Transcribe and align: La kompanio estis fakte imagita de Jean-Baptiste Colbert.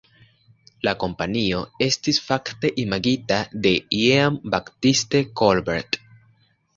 La 0.85 0.91
kompanio 1.01 1.57
estis 1.87 2.19
fakte 2.29 2.71
imagita 2.83 3.37
de 3.65 3.73
Jean-Baptiste 3.99 5.23
Colbert. 5.43 5.99